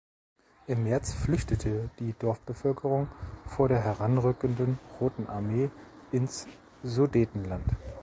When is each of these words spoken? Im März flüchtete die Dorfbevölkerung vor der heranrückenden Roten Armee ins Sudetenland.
Im 0.65 0.83
März 0.85 1.13
flüchtete 1.13 1.91
die 1.99 2.13
Dorfbevölkerung 2.17 3.07
vor 3.45 3.67
der 3.67 3.81
heranrückenden 3.83 4.79
Roten 4.99 5.27
Armee 5.27 5.69
ins 6.11 6.47
Sudetenland. 6.81 7.67